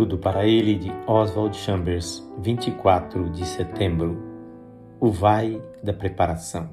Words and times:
Tudo 0.00 0.16
para 0.16 0.46
Ele 0.46 0.76
de 0.76 0.90
Oswald 1.06 1.54
Chambers, 1.54 2.26
24 2.38 3.28
de 3.28 3.44
setembro. 3.44 4.16
O 4.98 5.10
vai 5.10 5.62
da 5.82 5.92
preparação. 5.92 6.70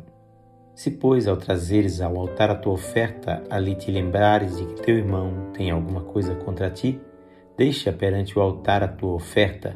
Se, 0.74 0.92
pois, 0.92 1.28
ao 1.28 1.36
trazeres 1.36 2.00
ao 2.00 2.18
altar 2.18 2.50
a 2.50 2.56
tua 2.56 2.72
oferta, 2.72 3.44
ali 3.50 3.76
te 3.76 3.92
lembrares 3.92 4.56
de 4.56 4.66
que 4.68 4.82
teu 4.82 4.98
irmão 4.98 5.52
tem 5.52 5.70
alguma 5.70 6.04
coisa 6.04 6.36
contra 6.36 6.70
ti, 6.70 7.02
deixa 7.58 7.92
perante 7.92 8.40
o 8.40 8.42
altar 8.42 8.82
a 8.82 8.88
tua 8.88 9.16
oferta, 9.16 9.76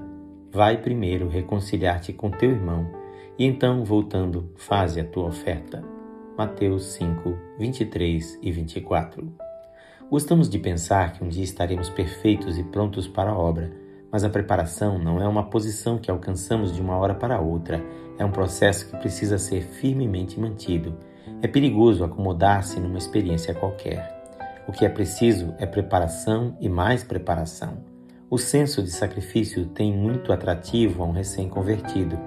vai 0.49 0.77
primeiro 0.77 1.27
reconciliar-te 1.27 2.13
com 2.13 2.31
teu 2.31 2.51
irmão, 2.51 2.89
e 3.37 3.45
então, 3.45 3.83
voltando, 3.83 4.49
faze 4.55 5.01
a 5.01 5.03
tua 5.03 5.25
oferta. 5.25 5.83
Mateus 6.37 6.85
5, 6.93 7.37
23 7.59 8.39
e 8.41 8.49
24. 8.49 9.50
Gostamos 10.11 10.49
de 10.49 10.59
pensar 10.59 11.13
que 11.13 11.23
um 11.23 11.29
dia 11.29 11.45
estaremos 11.45 11.89
perfeitos 11.89 12.57
e 12.57 12.63
prontos 12.63 13.07
para 13.07 13.31
a 13.31 13.37
obra, 13.37 13.71
mas 14.11 14.25
a 14.25 14.29
preparação 14.29 14.99
não 14.99 15.21
é 15.21 15.25
uma 15.25 15.49
posição 15.49 15.97
que 15.97 16.11
alcançamos 16.11 16.73
de 16.73 16.81
uma 16.81 16.97
hora 16.97 17.15
para 17.15 17.39
outra, 17.39 17.81
é 18.19 18.25
um 18.25 18.29
processo 18.29 18.89
que 18.89 18.97
precisa 18.97 19.37
ser 19.37 19.61
firmemente 19.61 20.37
mantido. 20.37 20.97
É 21.41 21.47
perigoso 21.47 22.03
acomodar-se 22.03 22.77
numa 22.77 22.97
experiência 22.97 23.53
qualquer. 23.53 24.21
O 24.67 24.73
que 24.73 24.83
é 24.83 24.89
preciso 24.89 25.55
é 25.57 25.65
preparação 25.65 26.57
e 26.59 26.67
mais 26.67 27.05
preparação. 27.05 27.77
O 28.29 28.37
senso 28.37 28.83
de 28.83 28.91
sacrifício 28.91 29.67
tem 29.67 29.95
muito 29.95 30.33
atrativo 30.33 31.03
a 31.03 31.05
um 31.05 31.11
recém-convertido. 31.13 32.19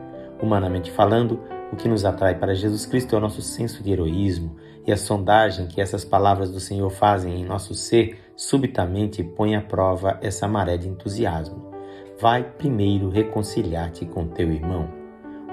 Humanamente 0.45 0.91
falando, 0.91 1.41
o 1.73 1.77
que 1.77 1.89
nos 1.89 2.05
atrai 2.05 2.35
para 2.35 2.55
Jesus 2.55 2.85
Cristo 2.85 3.15
é 3.15 3.19
o 3.19 3.21
nosso 3.21 3.41
senso 3.41 3.83
de 3.83 3.91
heroísmo, 3.91 4.55
e 4.87 4.93
a 4.93 4.97
sondagem 4.97 5.67
que 5.67 5.81
essas 5.81 6.05
palavras 6.05 6.51
do 6.51 6.61
Senhor 6.61 6.91
fazem 6.91 7.41
em 7.41 7.47
nosso 7.47 7.73
ser 7.73 8.19
subitamente 8.37 9.25
põe 9.25 9.57
à 9.57 9.63
prova 9.63 10.19
essa 10.21 10.47
maré 10.47 10.77
de 10.77 10.87
entusiasmo. 10.87 11.73
Vai 12.21 12.45
primeiro 12.45 13.09
reconciliar-te 13.09 14.05
com 14.05 14.27
teu 14.27 14.53
irmão. 14.53 14.87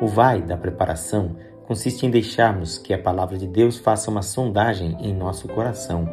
O 0.01 0.07
vai 0.07 0.41
da 0.41 0.57
preparação 0.57 1.37
consiste 1.65 2.05
em 2.05 2.11
deixarmos 2.11 2.77
que 2.77 2.93
a 2.93 3.01
palavra 3.01 3.37
de 3.37 3.47
Deus 3.47 3.77
faça 3.77 4.11
uma 4.11 4.21
sondagem 4.21 4.97
em 4.99 5.13
nosso 5.13 5.47
coração. 5.47 6.05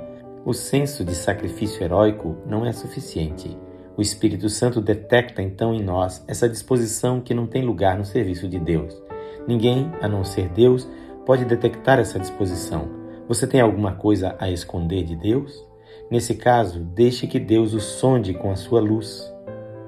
O 0.44 0.54
senso 0.54 1.04
de 1.04 1.16
sacrifício 1.16 1.82
heróico 1.82 2.36
não 2.46 2.64
é 2.64 2.70
suficiente. 2.70 3.58
O 3.98 4.00
Espírito 4.00 4.48
Santo 4.48 4.80
detecta 4.80 5.42
então 5.42 5.74
em 5.74 5.82
nós 5.82 6.24
essa 6.28 6.48
disposição 6.48 7.20
que 7.20 7.34
não 7.34 7.48
tem 7.48 7.64
lugar 7.64 7.98
no 7.98 8.04
serviço 8.04 8.46
de 8.46 8.56
Deus. 8.56 8.96
Ninguém, 9.44 9.90
a 10.00 10.06
não 10.06 10.22
ser 10.22 10.48
Deus, 10.50 10.88
pode 11.26 11.44
detectar 11.44 11.98
essa 11.98 12.16
disposição. 12.16 12.88
Você 13.26 13.44
tem 13.44 13.60
alguma 13.60 13.90
coisa 13.96 14.36
a 14.38 14.48
esconder 14.48 15.02
de 15.02 15.16
Deus? 15.16 15.66
Nesse 16.08 16.36
caso, 16.36 16.78
deixe 16.78 17.26
que 17.26 17.40
Deus 17.40 17.74
o 17.74 17.80
sonde 17.80 18.34
com 18.34 18.52
a 18.52 18.56
sua 18.56 18.80
luz. 18.80 19.34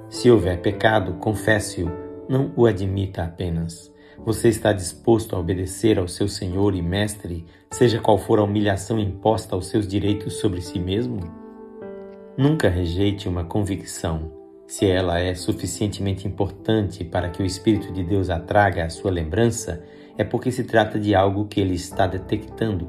Se 0.09 0.29
houver 0.29 0.61
pecado, 0.61 1.15
confesse-o, 1.21 1.89
não 2.29 2.53
o 2.57 2.67
admita 2.67 3.23
apenas. 3.23 3.95
Você 4.27 4.49
está 4.49 4.73
disposto 4.73 5.37
a 5.37 5.39
obedecer 5.39 6.01
ao 6.01 6.09
seu 6.09 6.27
Senhor 6.27 6.75
e 6.75 6.83
Mestre, 6.83 7.47
seja 7.71 8.01
qual 8.01 8.19
for 8.19 8.41
a 8.41 8.43
humilhação 8.43 8.99
imposta 8.99 9.55
aos 9.55 9.69
seus 9.69 9.87
direitos 9.87 10.33
sobre 10.35 10.61
si 10.61 10.81
mesmo? 10.81 11.40
Nunca 12.41 12.71
rejeite 12.71 13.29
uma 13.29 13.45
convicção 13.45 14.33
se 14.67 14.87
ela 14.87 15.21
é 15.21 15.35
suficientemente 15.35 16.27
importante 16.27 17.05
para 17.05 17.29
que 17.29 17.43
o 17.43 17.45
Espírito 17.45 17.93
de 17.93 18.03
Deus 18.03 18.31
a 18.31 18.41
traga 18.41 18.83
à 18.83 18.89
sua 18.89 19.11
lembrança, 19.11 19.85
é 20.17 20.25
porque 20.25 20.51
se 20.51 20.65
trata 20.65 20.99
de 20.99 21.15
algo 21.15 21.45
que 21.45 21.61
ele 21.61 21.75
está 21.75 22.07
detectando. 22.07 22.89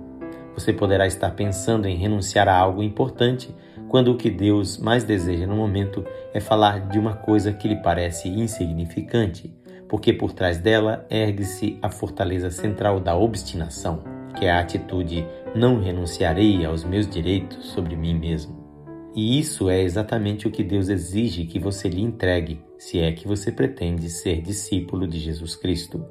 Você 0.53 0.71
poderá 0.71 1.05
estar 1.05 1.31
pensando 1.31 1.85
em 1.85 1.97
renunciar 1.97 2.47
a 2.47 2.55
algo 2.55 2.81
importante 2.81 3.53
quando 3.89 4.13
o 4.13 4.15
que 4.15 4.29
Deus 4.29 4.77
mais 4.77 5.03
deseja 5.03 5.45
no 5.45 5.57
momento 5.57 6.05
é 6.33 6.39
falar 6.39 6.87
de 6.87 6.97
uma 6.97 7.15
coisa 7.15 7.51
que 7.51 7.67
lhe 7.67 7.81
parece 7.81 8.29
insignificante, 8.29 9.53
porque 9.89 10.13
por 10.13 10.31
trás 10.31 10.59
dela 10.59 11.05
ergue-se 11.09 11.77
a 11.81 11.89
fortaleza 11.89 12.49
central 12.49 13.01
da 13.01 13.17
obstinação, 13.17 14.01
que 14.33 14.45
é 14.45 14.51
a 14.51 14.61
atitude 14.61 15.27
não 15.53 15.81
renunciarei 15.81 16.65
aos 16.65 16.85
meus 16.85 17.05
direitos 17.05 17.65
sobre 17.65 17.97
mim 17.97 18.17
mesmo. 18.17 18.60
E 19.13 19.39
isso 19.39 19.69
é 19.69 19.81
exatamente 19.81 20.47
o 20.47 20.51
que 20.51 20.63
Deus 20.63 20.87
exige 20.87 21.45
que 21.45 21.59
você 21.59 21.89
lhe 21.89 22.01
entregue, 22.01 22.61
se 22.77 22.99
é 22.99 23.11
que 23.11 23.27
você 23.27 23.51
pretende 23.51 24.09
ser 24.09 24.41
discípulo 24.41 25.05
de 25.05 25.19
Jesus 25.19 25.55
Cristo. 25.55 26.05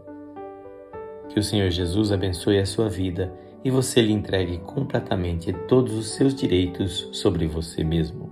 Que 1.30 1.40
o 1.40 1.42
Senhor 1.42 1.70
Jesus 1.70 2.12
abençoe 2.12 2.58
a 2.58 2.66
sua 2.66 2.88
vida 2.88 3.32
e 3.64 3.70
você 3.70 4.02
lhe 4.02 4.12
entregue 4.12 4.58
completamente 4.58 5.52
todos 5.66 5.94
os 5.94 6.10
seus 6.10 6.34
direitos 6.34 7.08
sobre 7.12 7.46
você 7.46 7.82
mesmo. 7.82 8.29